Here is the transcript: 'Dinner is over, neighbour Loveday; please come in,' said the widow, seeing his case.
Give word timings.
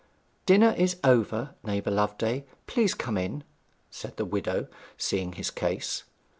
'Dinner 0.47 0.73
is 0.79 0.97
over, 1.03 1.53
neighbour 1.63 1.91
Loveday; 1.91 2.43
please 2.65 2.95
come 2.95 3.19
in,' 3.19 3.43
said 3.91 4.17
the 4.17 4.25
widow, 4.25 4.65
seeing 4.97 5.33
his 5.33 5.51
case. 5.51 6.05